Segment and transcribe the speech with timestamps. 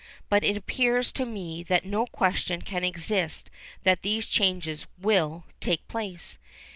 [0.29, 3.51] But it appears to me that no question can exist
[3.83, 6.39] that these changes will take place.